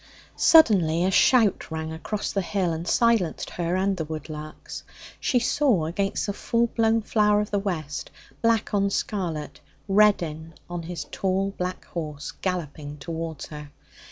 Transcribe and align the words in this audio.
Suddenly 0.35 1.05
a 1.05 1.11
shout 1.11 1.69
rang 1.69 1.93
across 1.93 2.31
the 2.31 2.41
hill 2.41 2.73
and 2.73 2.87
silenced 2.87 3.51
her 3.51 3.75
and 3.75 3.95
the 3.97 4.03
woodlarks. 4.03 4.81
She 5.19 5.37
saw 5.37 5.85
against 5.85 6.25
the 6.25 6.33
full 6.33 6.65
blown 6.65 7.03
flower 7.03 7.39
of 7.39 7.51
the 7.51 7.59
west 7.59 8.09
black 8.41 8.73
on 8.73 8.89
scarlet 8.89 9.59
Reddin 9.87 10.55
on 10.67 10.81
his 10.81 11.05
tall 11.11 11.51
black 11.55 11.85
horse, 11.85 12.31
galloping 12.31 12.97
towards 12.97 13.45
her. 13.49 13.69